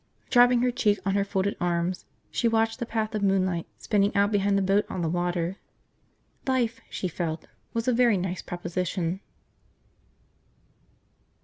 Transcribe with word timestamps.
Dropping 0.31 0.63
her 0.63 0.71
cheek 0.71 0.97
on 1.05 1.13
her 1.13 1.23
folded 1.23 1.55
arms, 1.61 2.05
she 2.31 2.47
watched 2.47 2.79
the 2.79 2.87
path 2.87 3.13
of 3.13 3.21
moonlight 3.21 3.67
spinning 3.77 4.11
out 4.15 4.31
behind 4.31 4.57
the 4.57 4.63
boat 4.63 4.83
on 4.89 5.03
the 5.03 5.07
water. 5.07 5.57
Life, 6.47 6.81
she 6.89 7.07
felt, 7.07 7.45
was 7.75 7.87
a 7.87 7.93
very 7.93 8.17
nice 8.17 8.41
proposition. 8.41 9.19